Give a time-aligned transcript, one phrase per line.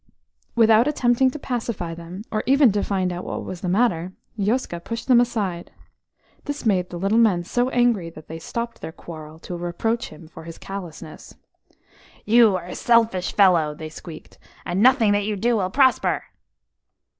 [0.55, 4.79] Without attempting to pacify them, or even to find out what was the matter, Yoska
[4.83, 5.69] pushed them aside.
[6.45, 10.27] This made the little men so angry that they stopped their quarrel to reproach him
[10.27, 11.35] for his callousness.
[12.25, 16.23] "You are a selfish fellow," they squeaked, "and nothing that you do will prosper."